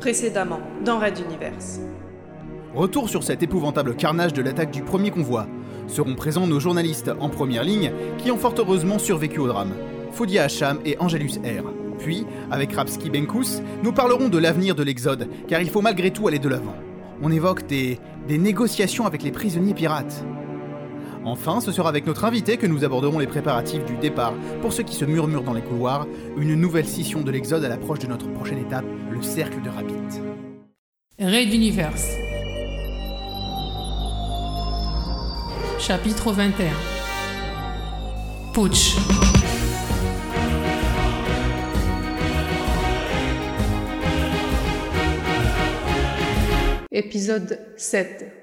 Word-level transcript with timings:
Précédemment, 0.00 0.60
dans 0.84 1.00
Red 1.00 1.18
Universe. 1.18 1.80
Retour 2.72 3.08
sur 3.08 3.24
cet 3.24 3.42
épouvantable 3.42 3.96
carnage 3.96 4.32
de 4.32 4.42
l'attaque 4.42 4.70
du 4.70 4.82
premier 4.82 5.10
convoi. 5.10 5.48
Seront 5.88 6.14
présents 6.14 6.46
nos 6.46 6.60
journalistes 6.60 7.10
en 7.18 7.28
première 7.28 7.64
ligne 7.64 7.90
qui 8.18 8.30
ont 8.30 8.36
fort 8.36 8.54
heureusement 8.56 9.00
survécu 9.00 9.40
au 9.40 9.48
drame. 9.48 9.72
Fodia 10.12 10.44
Hacham 10.44 10.78
et 10.84 10.96
Angelus 11.00 11.40
R. 11.42 11.64
Puis, 11.98 12.24
avec 12.48 12.72
Rapski 12.74 13.10
Benkus, 13.10 13.60
nous 13.82 13.92
parlerons 13.92 14.28
de 14.28 14.38
l'avenir 14.38 14.76
de 14.76 14.84
l'Exode, 14.84 15.28
car 15.48 15.60
il 15.60 15.68
faut 15.68 15.80
malgré 15.80 16.12
tout 16.12 16.28
aller 16.28 16.38
de 16.38 16.48
l'avant. 16.48 16.76
On 17.20 17.32
évoque 17.32 17.66
des, 17.66 17.98
des 18.28 18.38
négociations 18.38 19.04
avec 19.04 19.24
les 19.24 19.32
prisonniers 19.32 19.74
pirates. 19.74 20.24
Enfin, 21.30 21.60
ce 21.60 21.72
sera 21.72 21.90
avec 21.90 22.06
notre 22.06 22.24
invité 22.24 22.56
que 22.56 22.66
nous 22.66 22.84
aborderons 22.84 23.18
les 23.18 23.26
préparatifs 23.26 23.84
du 23.84 23.98
départ 23.98 24.32
pour 24.62 24.72
ceux 24.72 24.82
qui 24.82 24.94
se 24.94 25.04
murmurent 25.04 25.42
dans 25.42 25.52
les 25.52 25.60
couloirs, 25.60 26.06
une 26.38 26.54
nouvelle 26.54 26.86
scission 26.86 27.20
de 27.20 27.30
l'Exode 27.30 27.62
à 27.64 27.68
l'approche 27.68 27.98
de 27.98 28.06
notre 28.06 28.32
prochaine 28.32 28.56
étape, 28.56 28.86
le 29.10 29.20
cercle 29.20 29.60
de 29.60 29.68
Rabbit. 29.68 30.22
Raid 31.18 31.52
Universe. 31.52 32.16
Chapitre 35.78 36.32
21. 36.32 36.72
Putsch. 38.54 38.96
Épisode 46.90 47.60
7. 47.76 48.38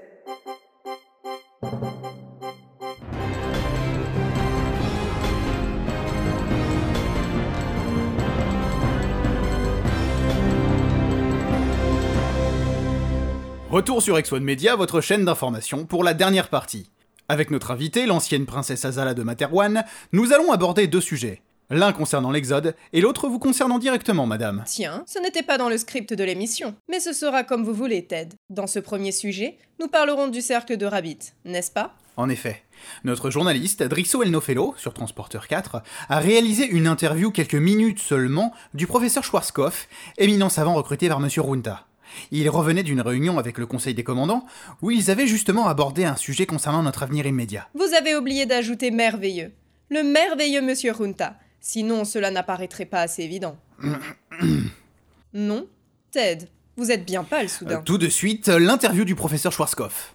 Retour 13.75 14.01
sur 14.01 14.17
X1 14.17 14.39
Media, 14.39 14.77
votre 14.77 15.01
chaîne 15.01 15.25
d'information, 15.25 15.85
pour 15.85 16.05
la 16.05 16.13
dernière 16.13 16.47
partie. 16.47 16.89
Avec 17.27 17.51
notre 17.51 17.71
invitée, 17.71 18.05
l'ancienne 18.05 18.45
princesse 18.45 18.85
Azala 18.85 19.13
de 19.13 19.21
Materwan, 19.21 19.83
nous 20.13 20.31
allons 20.31 20.53
aborder 20.53 20.87
deux 20.87 21.01
sujets. 21.01 21.41
L'un 21.69 21.91
concernant 21.91 22.31
l'Exode, 22.31 22.73
et 22.93 23.01
l'autre 23.01 23.27
vous 23.27 23.37
concernant 23.37 23.77
directement, 23.77 24.27
madame. 24.27 24.63
Tiens, 24.65 25.03
ce 25.05 25.19
n'était 25.19 25.43
pas 25.43 25.57
dans 25.57 25.67
le 25.67 25.77
script 25.77 26.13
de 26.13 26.23
l'émission, 26.23 26.73
mais 26.87 27.01
ce 27.01 27.11
sera 27.11 27.43
comme 27.43 27.65
vous 27.65 27.73
voulez, 27.73 28.05
Ted. 28.05 28.37
Dans 28.49 28.65
ce 28.65 28.79
premier 28.79 29.11
sujet, 29.11 29.57
nous 29.81 29.89
parlerons 29.89 30.29
du 30.29 30.39
cercle 30.39 30.77
de 30.77 30.85
Rabbit, 30.85 31.33
n'est-ce 31.43 31.71
pas? 31.71 31.95
En 32.15 32.29
effet. 32.29 32.63
Notre 33.03 33.29
journaliste, 33.29 33.83
Drisso 33.83 34.23
Elnofelo, 34.23 34.73
sur 34.77 34.93
Transporteur 34.93 35.49
4, 35.49 35.81
a 36.07 36.19
réalisé 36.19 36.65
une 36.65 36.87
interview 36.87 37.29
quelques 37.29 37.55
minutes 37.55 37.99
seulement 37.99 38.53
du 38.73 38.87
professeur 38.87 39.25
Schwarzkopf, 39.25 39.89
éminent 40.17 40.47
savant 40.47 40.75
recruté 40.75 41.09
par 41.09 41.19
Monsieur 41.19 41.41
Runta. 41.41 41.85
Il 42.31 42.49
revenait 42.49 42.83
d'une 42.83 43.01
réunion 43.01 43.37
avec 43.37 43.57
le 43.57 43.65
conseil 43.65 43.93
des 43.93 44.03
commandants, 44.03 44.45
où 44.81 44.91
ils 44.91 45.11
avaient 45.11 45.27
justement 45.27 45.67
abordé 45.67 46.05
un 46.05 46.15
sujet 46.15 46.45
concernant 46.45 46.83
notre 46.83 47.03
avenir 47.03 47.25
immédiat. 47.25 47.67
Vous 47.73 47.93
avez 47.97 48.15
oublié 48.15 48.45
d'ajouter 48.45 48.91
merveilleux. 48.91 49.51
Le 49.89 50.03
merveilleux 50.03 50.61
Monsieur 50.61 50.93
Junta. 50.93 51.35
Sinon, 51.59 52.05
cela 52.05 52.31
n'apparaîtrait 52.31 52.85
pas 52.85 53.01
assez 53.01 53.23
évident. 53.23 53.57
non 55.33 55.67
Ted, 56.11 56.47
vous 56.77 56.91
êtes 56.91 57.05
bien 57.05 57.23
pâle 57.23 57.49
soudain. 57.49 57.79
Euh, 57.79 57.83
tout 57.83 57.97
de 57.97 58.07
suite, 58.07 58.47
l'interview 58.47 59.03
du 59.03 59.15
professeur 59.15 59.51
Schwarzkopf. 59.51 60.13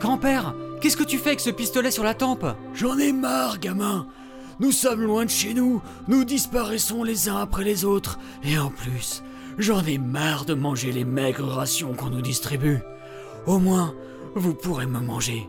Grand-père, 0.00 0.54
qu'est-ce 0.80 0.96
que 0.96 1.04
tu 1.04 1.18
fais 1.18 1.28
avec 1.28 1.40
ce 1.40 1.50
pistolet 1.50 1.90
sur 1.90 2.02
la 2.02 2.14
tempe? 2.14 2.46
J'en 2.74 2.98
ai 2.98 3.12
marre, 3.12 3.58
gamin. 3.58 4.06
Nous 4.60 4.72
sommes 4.72 5.00
loin 5.02 5.24
de 5.24 5.30
chez 5.30 5.54
nous, 5.54 5.80
nous 6.06 6.24
disparaissons 6.24 7.02
les 7.02 7.30
uns 7.30 7.38
après 7.38 7.64
les 7.64 7.86
autres, 7.86 8.18
et 8.44 8.58
en 8.58 8.68
plus, 8.68 9.22
j'en 9.56 9.82
ai 9.84 9.96
marre 9.96 10.44
de 10.44 10.52
manger 10.52 10.92
les 10.92 11.06
maigres 11.06 11.48
rations 11.48 11.94
qu'on 11.94 12.10
nous 12.10 12.20
distribue. 12.20 12.80
Au 13.46 13.58
moins, 13.58 13.94
vous 14.34 14.52
pourrez 14.52 14.84
me 14.84 15.00
manger. 15.00 15.48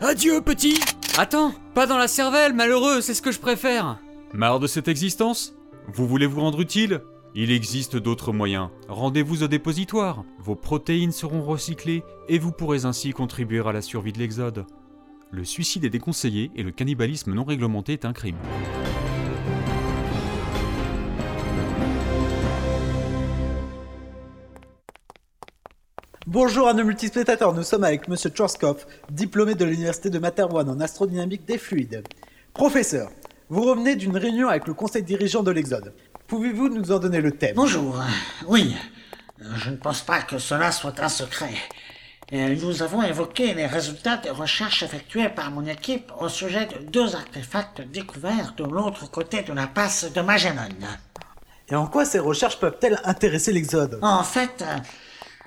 Adieu, 0.00 0.40
petit 0.40 0.78
Attends, 1.18 1.52
pas 1.74 1.88
dans 1.88 1.98
la 1.98 2.06
cervelle, 2.06 2.52
malheureux, 2.52 3.00
c'est 3.00 3.14
ce 3.14 3.22
que 3.22 3.32
je 3.32 3.40
préfère. 3.40 3.98
Marre 4.32 4.60
de 4.60 4.68
cette 4.68 4.86
existence? 4.86 5.56
Vous 5.92 6.06
voulez 6.06 6.26
vous 6.26 6.40
rendre 6.40 6.60
utile? 6.60 7.02
Il 7.34 7.50
existe 7.50 7.96
d'autres 7.96 8.32
moyens. 8.32 8.68
Rendez-vous 8.88 9.42
au 9.42 9.48
dépositoire. 9.48 10.22
Vos 10.38 10.54
protéines 10.54 11.10
seront 11.10 11.42
recyclées 11.42 12.04
et 12.28 12.38
vous 12.38 12.52
pourrez 12.52 12.84
ainsi 12.84 13.10
contribuer 13.10 13.66
à 13.66 13.72
la 13.72 13.82
survie 13.82 14.12
de 14.12 14.20
l'Exode. 14.20 14.64
Le 15.34 15.42
suicide 15.44 15.84
est 15.84 15.90
déconseillé 15.90 16.52
et 16.54 16.62
le 16.62 16.70
cannibalisme 16.70 17.34
non 17.34 17.42
réglementé 17.42 17.94
est 17.94 18.04
un 18.04 18.12
crime. 18.12 18.36
Bonjour 26.28 26.68
à 26.68 26.72
nos 26.72 26.84
multispectateurs, 26.84 27.52
nous 27.52 27.64
sommes 27.64 27.82
avec 27.82 28.06
Monsieur 28.06 28.30
Chorskov, 28.30 28.86
diplômé 29.10 29.56
de 29.56 29.64
l'université 29.64 30.08
de 30.08 30.20
Materwan 30.20 30.68
en 30.68 30.78
astrodynamique 30.78 31.44
des 31.46 31.58
fluides. 31.58 32.04
Professeur, 32.52 33.10
vous 33.48 33.62
revenez 33.62 33.96
d'une 33.96 34.16
réunion 34.16 34.46
avec 34.46 34.68
le 34.68 34.74
conseil 34.74 35.02
dirigeant 35.02 35.42
de 35.42 35.50
l'Exode. 35.50 35.94
Pouvez-vous 36.28 36.68
nous 36.68 36.92
en 36.92 37.00
donner 37.00 37.20
le 37.20 37.32
thème? 37.32 37.56
Bonjour. 37.56 38.00
Oui, 38.46 38.76
je 39.40 39.70
ne 39.70 39.76
pense 39.76 40.02
pas 40.02 40.22
que 40.22 40.38
cela 40.38 40.70
soit 40.70 41.00
un 41.00 41.08
secret. 41.08 41.54
Nous 42.32 42.82
avons 42.82 43.02
évoqué 43.02 43.54
les 43.54 43.66
résultats 43.66 44.16
des 44.16 44.30
recherches 44.30 44.82
effectuées 44.82 45.28
par 45.28 45.50
mon 45.50 45.66
équipe 45.66 46.10
au 46.18 46.28
sujet 46.28 46.66
de 46.66 46.84
deux 46.90 47.14
artefacts 47.14 47.82
découverts 47.82 48.54
de 48.56 48.64
l'autre 48.64 49.10
côté 49.10 49.42
de 49.42 49.52
la 49.52 49.66
passe 49.66 50.10
de 50.10 50.20
Magellan. 50.20 50.68
Et 51.68 51.74
en 51.74 51.86
quoi 51.86 52.04
ces 52.04 52.18
recherches 52.18 52.58
peuvent-elles 52.58 53.00
intéresser 53.04 53.52
l'Exode? 53.52 53.98
En 54.02 54.22
fait, 54.22 54.62
euh, 54.62 54.76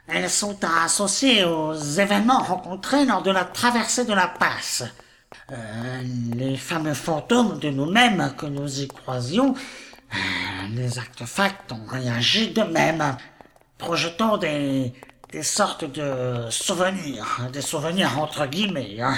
elles 0.07 0.29
sont 0.29 0.57
associées 0.83 1.43
aux 1.43 1.73
événements 1.73 2.41
rencontrés 2.41 3.05
lors 3.05 3.21
de 3.21 3.31
la 3.31 3.43
traversée 3.43 4.05
de 4.05 4.13
la 4.13 4.27
passe. 4.27 4.83
Euh, 5.51 6.03
les 6.35 6.57
fameux 6.57 6.93
fantômes 6.93 7.59
de 7.59 7.69
nous-mêmes 7.69 8.33
que 8.37 8.45
nous 8.45 8.81
y 8.81 8.87
croisions, 8.87 9.53
euh, 9.53 10.17
les 10.71 10.97
artefacts 10.97 11.71
ont 11.71 11.85
réagi 11.87 12.51
de 12.51 12.63
même, 12.63 13.17
projetant 13.77 14.37
des, 14.37 14.93
des 15.31 15.43
sortes 15.43 15.85
de 15.85 16.49
souvenirs, 16.49 17.49
des 17.51 17.61
souvenirs 17.61 18.19
entre 18.19 18.45
guillemets, 18.45 18.97
hein. 19.01 19.15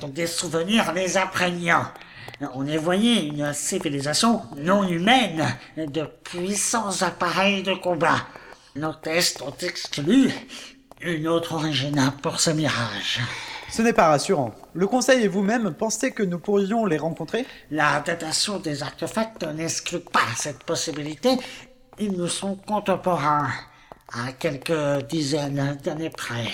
donc 0.00 0.12
des 0.12 0.26
souvenirs 0.26 0.92
les 0.92 1.16
imprégnants. 1.16 1.86
On 2.54 2.66
y 2.66 2.76
voyait 2.76 3.26
une 3.26 3.52
civilisation 3.52 4.42
non 4.56 4.86
humaine 4.86 5.46
de 5.76 6.02
puissants 6.24 7.02
appareils 7.02 7.62
de 7.62 7.74
combat. 7.74 8.26
Nos 8.74 8.92
tests 8.92 9.40
ont 9.42 9.54
exclu 9.60 10.30
une 11.00 11.28
autre 11.28 11.54
origine 11.54 12.12
pour 12.22 12.40
ce 12.40 12.50
mirage. 12.50 13.20
Ce 13.70 13.82
n'est 13.82 13.92
pas 13.92 14.08
rassurant. 14.08 14.54
Le 14.74 14.86
conseil 14.86 15.24
et 15.24 15.28
vous-même 15.28 15.74
pensez 15.74 16.12
que 16.12 16.22
nous 16.22 16.38
pourrions 16.38 16.84
les 16.86 16.98
rencontrer? 16.98 17.46
La 17.70 18.00
datation 18.00 18.58
des 18.58 18.82
artefacts 18.82 19.44
n'exclut 19.54 20.00
pas 20.00 20.20
cette 20.36 20.62
possibilité. 20.64 21.30
Ils 21.98 22.12
nous 22.12 22.28
sont 22.28 22.54
contemporains, 22.54 23.48
à 24.12 24.32
quelques 24.32 25.06
dizaines 25.08 25.78
d'années 25.82 26.10
près. 26.10 26.48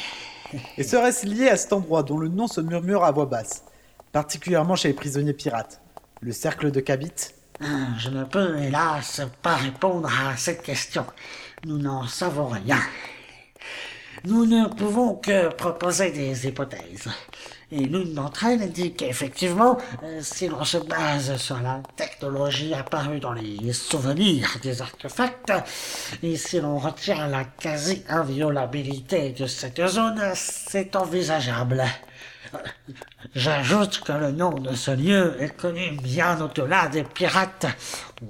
Et 0.77 0.83
serait-ce 0.83 1.27
lié 1.27 1.49
à 1.49 1.57
cet 1.57 1.73
endroit 1.73 2.03
dont 2.03 2.19
le 2.19 2.29
nom 2.29 2.47
se 2.47 2.61
murmure 2.61 3.05
à 3.05 3.11
voix 3.13 3.27
basse 3.27 3.65
Particulièrement 4.13 4.77
chez 4.77 4.89
les 4.89 4.95
prisonniers 4.95 5.33
pirates. 5.33 5.81
Le 6.21 6.33
cercle 6.33 6.71
de 6.71 6.81
Kabit 6.81 7.13
Ah, 7.61 7.89
Je 7.99 8.11
ne 8.11 8.25
peux, 8.25 8.59
hélas, 8.59 9.23
pas 9.43 9.57
répondre 9.57 10.09
à 10.09 10.37
cette 10.37 10.63
question. 10.63 11.07
Nous 11.65 11.79
n'en 11.79 12.07
savons 12.07 12.49
rien. 12.49 12.79
Nous 14.25 14.47
ne 14.47 14.69
pouvons 14.69 15.17
que 15.17 15.49
proposer 15.49 16.13
des 16.13 16.47
hypothèses. 16.47 17.09
Et 17.73 17.87
l'une 17.87 18.15
d'entre 18.15 18.45
elles 18.47 18.71
dit 18.71 18.93
qu'effectivement, 18.93 19.79
euh, 20.05 20.21
si 20.23 20.47
l'on 20.47 20.63
se 20.63 20.77
base 20.77 21.37
sur 21.39 21.59
la 21.61 21.81
technologie 21.97 22.73
apparue 22.75 23.19
dans 23.19 23.33
les 23.33 23.73
souvenirs 23.73 24.59
des 24.63 24.81
artefacts, 24.81 25.53
et 26.23 26.37
si 26.37 26.61
l'on 26.61 26.79
retire 26.79 27.27
la 27.29 27.45
quasi-inviolabilité 27.45 29.31
de 29.31 29.47
cette 29.47 29.85
zone, 29.87 30.23
c'est 30.35 30.95
envisageable. 30.95 31.83
J'ajoute 33.35 34.01
que 34.01 34.13
le 34.13 34.31
nom 34.31 34.51
de 34.51 34.75
ce 34.75 34.91
lieu 34.91 35.37
est 35.41 35.57
connu 35.57 35.93
bien 36.03 36.39
au-delà 36.41 36.89
des 36.89 37.05
pirates. 37.05 37.67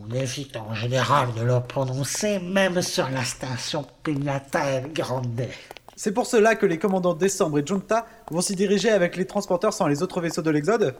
On 0.01 0.15
évite 0.15 0.57
en 0.57 0.75
général 0.75 1.35
de 1.35 1.43
le 1.43 1.61
prononcer 1.61 2.39
même 2.39 2.81
sur 2.81 3.11
la 3.11 3.25
station 3.25 3.85
Pignatel 4.05 4.93
Grande. 4.93 5.49
C'est 5.97 6.13
pour 6.13 6.27
cela 6.27 6.55
que 6.55 6.67
les 6.67 6.79
commandants 6.79 7.15
Décembre 7.15 7.59
et 7.59 7.67
Junta 7.67 8.07
vont 8.31 8.41
s'y 8.41 8.55
diriger 8.57 8.91
avec 8.91 9.17
les 9.17 9.27
transporteurs 9.27 9.73
sans 9.73 9.87
les 9.87 10.03
autres 10.03 10.21
vaisseaux 10.21 10.43
de 10.43 10.51
l'Exode 10.51 10.95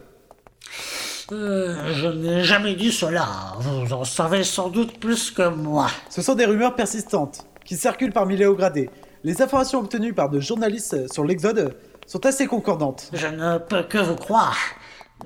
Euh, 1.31 1.93
je 1.93 2.07
n'ai 2.07 2.43
jamais 2.43 2.75
dit 2.75 2.91
cela. 2.91 3.27
Vous 3.59 3.93
en 3.93 4.03
savez 4.03 4.43
sans 4.43 4.69
doute 4.69 4.99
plus 4.99 5.31
que 5.31 5.47
moi. 5.47 5.87
Ce 6.09 6.21
sont 6.21 6.35
des 6.35 6.45
rumeurs 6.45 6.75
persistantes 6.75 7.47
qui 7.65 7.75
circulent 7.77 8.11
parmi 8.11 8.35
les 8.37 8.45
hauts 8.45 8.55
gradés. 8.55 8.89
Les 9.23 9.41
informations 9.41 9.79
obtenues 9.79 10.13
par 10.13 10.29
de 10.29 10.39
journalistes 10.39 11.11
sur 11.11 11.23
l'Exode 11.23 11.75
sont 12.05 12.25
assez 12.25 12.45
concordantes. 12.45 13.09
Je 13.13 13.27
ne 13.27 13.57
peux 13.57 13.83
que 13.83 13.97
vous 13.97 14.15
croire. 14.15 14.57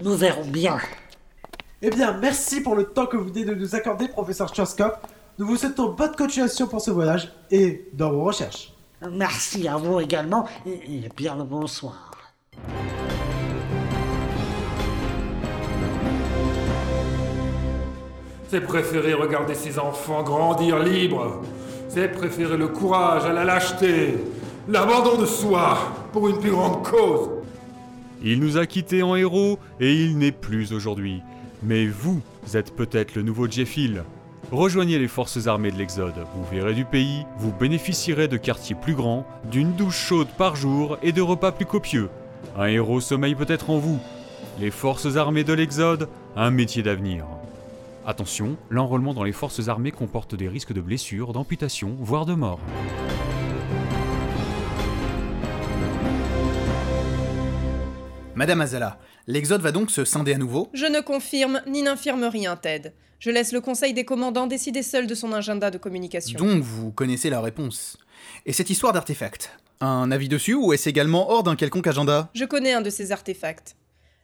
Nous 0.03 0.15
verrons 0.15 0.45
bien. 0.45 0.77
Eh 1.81 1.89
bien, 1.89 2.13
merci 2.13 2.61
pour 2.61 2.75
le 2.75 2.85
temps 2.85 3.07
que 3.07 3.17
vous 3.17 3.25
venez 3.25 3.43
de 3.43 3.55
nous 3.55 3.75
accorder, 3.75 4.07
professeur 4.07 4.53
Schwarzkopf. 4.53 4.99
Nous 5.39 5.47
vous 5.47 5.57
souhaitons 5.57 5.89
bonne 5.93 6.15
continuation 6.15 6.67
pour 6.67 6.81
ce 6.81 6.91
voyage 6.91 7.31
et 7.51 7.89
dans 7.93 8.11
vos 8.11 8.23
recherches. 8.23 8.76
Merci 9.11 9.67
à 9.67 9.77
vous 9.77 9.99
également 9.99 10.47
et, 10.65 10.71
et 10.71 11.09
bien 11.15 11.35
le 11.35 11.43
bonsoir. 11.43 12.11
C'est 18.49 18.61
préférer 18.61 19.13
regarder 19.13 19.53
ses 19.53 19.77
enfants 19.77 20.23
grandir 20.23 20.79
libres. 20.79 21.41
C'est 21.89 22.07
préférer 22.07 22.57
le 22.57 22.69
courage 22.69 23.25
à 23.25 23.33
la 23.33 23.43
lâcheté, 23.43 24.15
l'abandon 24.67 25.17
de 25.17 25.25
soi 25.25 25.77
pour 26.11 26.29
une 26.29 26.39
plus 26.39 26.51
grande 26.51 26.83
cause. 26.83 27.29
Il 28.23 28.39
nous 28.39 28.57
a 28.57 28.65
quittés 28.65 29.03
en 29.03 29.15
héros 29.15 29.59
et 29.79 29.93
il 29.93 30.17
n'est 30.17 30.31
plus 30.31 30.73
aujourd'hui. 30.73 31.21
Mais 31.61 31.85
vous 31.85 32.21
êtes 32.53 32.75
peut-être 32.75 33.15
le 33.15 33.21
nouveau 33.21 33.47
Jeffil. 33.47 34.03
Rejoignez 34.51 34.97
les 34.97 35.09
forces 35.09 35.47
armées 35.47 35.71
de 35.71 35.77
l'Exode, 35.77 36.25
vous 36.33 36.45
verrez 36.45 36.73
du 36.73 36.85
pays, 36.85 37.25
vous 37.37 37.51
bénéficierez 37.51 38.29
de 38.29 38.37
quartiers 38.37 38.77
plus 38.77 38.95
grands, 38.95 39.27
d'une 39.51 39.73
douche 39.73 39.97
chaude 39.97 40.29
par 40.37 40.55
jour 40.55 40.97
et 41.03 41.11
de 41.11 41.21
repas 41.21 41.51
plus 41.51 41.65
copieux. 41.65 42.09
Un 42.57 42.67
héros 42.67 43.01
sommeille 43.01 43.35
peut-être 43.35 43.69
en 43.69 43.77
vous. 43.77 43.99
Les 44.61 44.71
forces 44.71 45.17
armées 45.17 45.43
de 45.43 45.51
l'Exode, 45.51 46.07
un 46.37 46.49
métier 46.49 46.81
d'avenir. 46.81 47.25
Attention, 48.05 48.55
l'enrôlement 48.69 49.13
dans 49.13 49.25
les 49.25 49.33
forces 49.33 49.67
armées 49.67 49.91
comporte 49.91 50.33
des 50.33 50.47
risques 50.47 50.71
de 50.71 50.79
blessures, 50.79 51.33
d'amputation, 51.33 51.97
voire 51.99 52.25
de 52.25 52.33
mort. 52.33 52.61
Madame 58.33 58.61
Azala, 58.61 58.97
l'Exode 59.27 59.61
va 59.61 59.73
donc 59.73 59.91
se 59.91 60.05
scinder 60.05 60.35
à 60.35 60.37
nouveau? 60.37 60.69
Je 60.73 60.85
ne 60.85 61.01
confirme 61.01 61.61
ni 61.67 61.81
n'infirme 61.81 62.23
rien, 62.23 62.55
Ted. 62.55 62.93
Je 63.19 63.31
laisse 63.31 63.51
le 63.51 63.61
conseil 63.61 63.93
des 63.93 64.05
commandants 64.05 64.47
décider 64.47 64.83
seul 64.83 65.07
de 65.07 65.15
son 65.15 65.33
agenda 65.33 65.71
de 65.71 65.77
communication. 65.77 66.37
Donc 66.37 66.61
vous 66.61 66.91
connaissez 66.91 67.29
la 67.29 67.41
réponse. 67.41 67.97
Et 68.45 68.53
cette 68.53 68.69
histoire 68.69 68.93
d'artefact 68.93 69.51
Un 69.81 70.11
avis 70.11 70.29
dessus 70.29 70.53
ou 70.53 70.73
est-ce 70.73 70.87
également 70.87 71.31
hors 71.31 71.43
d'un 71.43 71.55
quelconque 71.55 71.87
agenda? 71.87 72.29
Je 72.33 72.45
connais 72.45 72.73
un 72.73 72.81
de 72.81 72.89
ces 72.89 73.11
artefacts. 73.11 73.75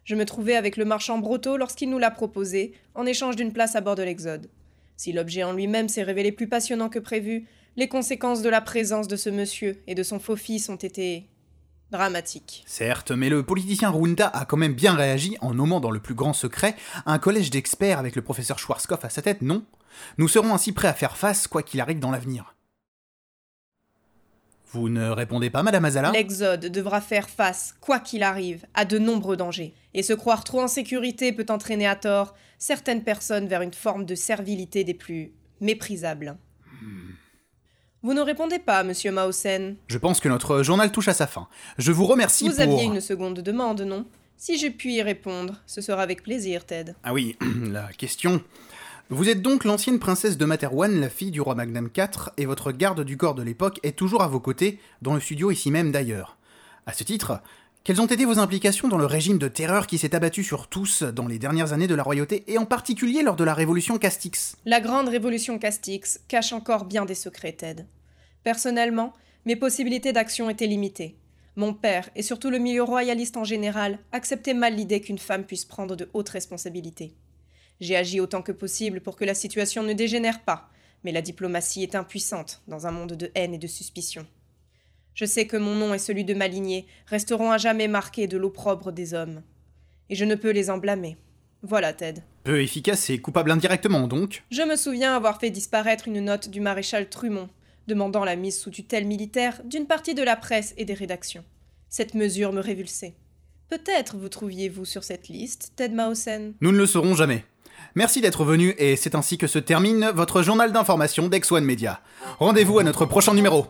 Je 0.03 0.15
me 0.15 0.25
trouvais 0.25 0.55
avec 0.55 0.77
le 0.77 0.85
marchand 0.85 1.17
Broto 1.17 1.57
lorsqu'il 1.57 1.89
nous 1.89 1.97
l'a 1.97 2.11
proposé, 2.11 2.73
en 2.93 3.05
échange 3.05 3.35
d'une 3.35 3.53
place 3.53 3.75
à 3.75 3.81
bord 3.81 3.95
de 3.95 4.03
l'Exode. 4.03 4.49
Si 4.97 5.11
l'objet 5.11 5.43
en 5.43 5.53
lui-même 5.53 5.89
s'est 5.89 6.03
révélé 6.03 6.31
plus 6.31 6.47
passionnant 6.47 6.89
que 6.89 6.99
prévu, 6.99 7.47
les 7.77 7.87
conséquences 7.87 8.41
de 8.41 8.49
la 8.49 8.61
présence 8.61 9.07
de 9.07 9.15
ce 9.15 9.29
monsieur 9.29 9.81
et 9.87 9.95
de 9.95 10.03
son 10.03 10.19
faux-fils 10.19 10.69
ont 10.69 10.75
été 10.75 11.29
dramatiques. 11.93 12.63
Certes, 12.67 13.11
mais 13.11 13.29
le 13.29 13.43
politicien 13.43 13.89
Runda 13.89 14.27
a 14.27 14.45
quand 14.45 14.57
même 14.57 14.73
bien 14.73 14.95
réagi 14.95 15.37
en 15.39 15.53
nommant 15.53 15.79
dans 15.79 15.91
le 15.91 15.99
plus 15.99 16.15
grand 16.15 16.33
secret 16.33 16.75
un 17.05 17.19
collège 17.19 17.49
d'experts 17.49 17.99
avec 17.99 18.15
le 18.15 18.21
professeur 18.21 18.59
Schwarzkopf 18.59 19.05
à 19.05 19.09
sa 19.09 19.21
tête, 19.21 19.41
non? 19.41 19.63
Nous 20.17 20.27
serons 20.27 20.53
ainsi 20.53 20.71
prêts 20.73 20.87
à 20.87 20.93
faire 20.93 21.15
face 21.15 21.47
quoi 21.47 21.63
qu'il 21.63 21.79
arrive 21.79 21.99
dans 21.99 22.11
l'avenir. 22.11 22.55
Vous 24.71 24.89
ne 24.89 25.07
répondez 25.09 25.51
pas, 25.51 25.61
Madame 25.61 25.85
Azala? 25.85 26.11
L'Exode 26.11 26.65
devra 26.65 26.99
faire 26.99 27.29
face, 27.29 27.75
quoi 27.79 27.99
qu'il 27.99 28.23
arrive, 28.23 28.65
à 28.73 28.85
de 28.85 28.97
nombreux 28.97 29.37
dangers. 29.37 29.75
Et 29.93 30.01
se 30.01 30.13
croire 30.13 30.43
trop 30.43 30.61
en 30.61 30.67
sécurité 30.67 31.31
peut 31.31 31.45
entraîner 31.49 31.85
à 31.85 31.95
tort 31.95 32.33
certaines 32.57 33.03
personnes 33.03 33.47
vers 33.47 33.61
une 33.61 33.73
forme 33.73 34.05
de 34.05 34.15
servilité 34.15 34.83
des 34.83 34.95
plus 34.95 35.31
méprisables. 35.61 36.37
Vous 38.03 38.13
ne 38.13 38.19
répondez 38.19 38.59
pas, 38.59 38.83
monsieur 38.83 39.13
Mausen. 39.13 39.77
Je 39.87 39.97
pense 39.97 40.19
que 40.19 40.27
notre 40.27 40.61
journal 40.61 40.91
touche 40.91 41.07
à 41.07 41.13
sa 41.13 41.25
fin. 41.25 41.47
Je 41.77 41.93
vous 41.93 42.05
remercie 42.05 42.49
Vous 42.49 42.55
pour... 42.55 42.61
aviez 42.61 42.83
une 42.83 42.99
seconde 42.99 43.39
demande, 43.39 43.81
non? 43.81 44.05
Si 44.35 44.59
je 44.59 44.67
puis 44.67 44.95
y 44.95 45.01
répondre, 45.01 45.55
ce 45.65 45.79
sera 45.79 46.01
avec 46.01 46.21
plaisir, 46.21 46.65
Ted. 46.65 46.95
Ah 47.03 47.13
oui, 47.13 47.37
la 47.71 47.87
question. 47.93 48.41
Vous 49.09 49.29
êtes 49.29 49.41
donc 49.41 49.63
l'ancienne 49.63 49.99
princesse 49.99 50.37
de 50.37 50.43
Materwan, 50.43 50.99
la 50.99 51.09
fille 51.09 51.31
du 51.31 51.39
roi 51.39 51.55
Magnam 51.55 51.89
IV, 51.95 52.31
et 52.35 52.45
votre 52.45 52.73
garde 52.73 53.05
du 53.05 53.15
corps 53.15 53.35
de 53.35 53.43
l'époque 53.43 53.79
est 53.83 53.97
toujours 53.97 54.21
à 54.21 54.27
vos 54.27 54.41
côtés, 54.41 54.79
dans 55.01 55.13
le 55.13 55.21
studio 55.21 55.49
ici 55.49 55.71
même 55.71 55.93
d'ailleurs. 55.93 56.35
À 56.85 56.91
ce 56.91 57.05
titre, 57.05 57.39
quelles 57.83 57.99
ont 57.99 58.05
été 58.05 58.23
vos 58.23 58.39
implications 58.39 58.87
dans 58.87 58.97
le 58.97 59.05
régime 59.05 59.37
de 59.37 59.49
terreur 59.49 59.87
qui 59.87 59.97
s'est 59.97 60.15
abattu 60.15 60.41
sur 60.41 60.67
tous 60.67 61.03
dans 61.03 61.27
les 61.27 61.37
dernières 61.37 61.73
années 61.73 61.87
de 61.87 61.95
la 61.95 62.03
royauté, 62.03 62.45
et 62.47 62.57
en 62.57 62.65
particulier 62.65 63.23
lors 63.23 63.35
de 63.35 63.43
la 63.43 63.53
révolution 63.53 63.97
Castix? 63.97 64.55
La 64.63 64.79
grande 64.79 65.09
révolution 65.09 65.59
Castix 65.59 66.21
cache 66.29 66.53
encore 66.53 66.85
bien 66.85 67.03
des 67.03 67.13
secrets, 67.13 67.51
Ted. 67.51 67.85
Personnellement, 68.43 69.11
mes 69.45 69.57
possibilités 69.57 70.13
d'action 70.13 70.49
étaient 70.49 70.65
limitées. 70.65 71.17
Mon 71.57 71.73
père, 71.73 72.09
et 72.15 72.23
surtout 72.23 72.49
le 72.49 72.57
milieu 72.57 72.83
royaliste 72.83 73.35
en 73.35 73.43
général, 73.43 73.99
acceptaient 74.13 74.53
mal 74.53 74.75
l'idée 74.75 75.01
qu'une 75.01 75.19
femme 75.19 75.43
puisse 75.43 75.65
prendre 75.65 75.97
de 75.97 76.09
hautes 76.13 76.29
responsabilités. 76.29 77.13
J'ai 77.81 77.97
agi 77.97 78.21
autant 78.21 78.41
que 78.41 78.53
possible 78.53 79.01
pour 79.01 79.17
que 79.17 79.25
la 79.25 79.35
situation 79.35 79.83
ne 79.83 79.91
dégénère 79.91 80.41
pas, 80.43 80.69
mais 81.03 81.11
la 81.11 81.21
diplomatie 81.21 81.83
est 81.83 81.95
impuissante 81.95 82.61
dans 82.69 82.87
un 82.87 82.91
monde 82.91 83.13
de 83.13 83.29
haine 83.35 83.53
et 83.53 83.57
de 83.57 83.67
suspicion. 83.67 84.25
Je 85.15 85.25
sais 85.25 85.45
que 85.45 85.57
mon 85.57 85.75
nom 85.75 85.93
et 85.93 85.99
celui 85.99 86.25
de 86.25 86.33
ma 86.33 86.47
lignée 86.47 86.87
resteront 87.07 87.51
à 87.51 87.57
jamais 87.57 87.87
marqués 87.87 88.27
de 88.27 88.37
l'opprobre 88.37 88.91
des 88.91 89.13
hommes. 89.13 89.41
Et 90.09 90.15
je 90.15 90.25
ne 90.25 90.35
peux 90.35 90.51
les 90.51 90.69
en 90.69 90.77
blâmer. 90.77 91.17
Voilà, 91.61 91.93
Ted. 91.93 92.21
Peu 92.43 92.61
efficace 92.61 93.09
et 93.09 93.19
coupable 93.19 93.51
indirectement, 93.51 94.07
donc 94.07 94.43
Je 94.51 94.63
me 94.63 94.75
souviens 94.75 95.15
avoir 95.15 95.39
fait 95.39 95.49
disparaître 95.49 96.07
une 96.07 96.19
note 96.19 96.49
du 96.49 96.59
maréchal 96.59 97.09
Trumont, 97.09 97.49
demandant 97.87 98.25
la 98.25 98.35
mise 98.35 98.59
sous 98.59 98.69
tutelle 98.69 99.05
militaire 99.05 99.61
d'une 99.63 99.87
partie 99.87 100.13
de 100.15 100.23
la 100.23 100.35
presse 100.35 100.73
et 100.77 100.85
des 100.85 100.93
rédactions. 100.93 101.45
Cette 101.89 102.15
mesure 102.15 102.51
me 102.51 102.59
révulsait. 102.59 103.13
Peut-être 103.69 104.17
vous 104.17 104.29
trouviez-vous 104.29 104.85
sur 104.85 105.03
cette 105.03 105.29
liste, 105.29 105.73
Ted 105.75 105.95
Mausen? 105.95 106.53
Nous 106.59 106.71
ne 106.71 106.77
le 106.77 106.85
saurons 106.85 107.15
jamais. 107.15 107.45
Merci 107.95 108.21
d'être 108.21 108.43
venu, 108.43 108.75
et 108.77 108.95
c'est 108.95 109.15
ainsi 109.15 109.37
que 109.37 109.47
se 109.47 109.59
termine 109.59 110.11
votre 110.13 110.41
journal 110.41 110.71
d'information 110.71 111.27
d'Ex 111.29 111.51
One 111.51 111.65
Media. 111.65 112.01
Rendez-vous 112.39 112.79
à 112.79 112.83
notre 112.83 113.05
prochain 113.05 113.33
numéro. 113.33 113.67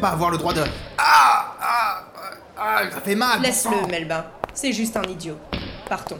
Pas 0.00 0.08
avoir 0.08 0.30
le 0.30 0.38
droit 0.38 0.52
de. 0.52 0.62
Ah 0.98 1.54
Ah 1.60 2.02
Ah 2.58 2.80
Ça 2.90 3.00
fait 3.00 3.14
mal 3.14 3.40
Laisse-le, 3.40 3.86
Melba. 3.88 4.30
C'est 4.54 4.72
juste 4.72 4.96
un 4.96 5.02
idiot. 5.04 5.36
Partons. 5.88 6.18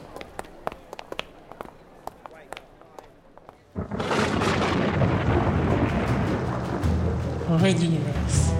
Red 7.49 7.83
Universe. 7.83 8.51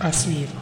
À 0.00 0.12
suivre. 0.12 0.61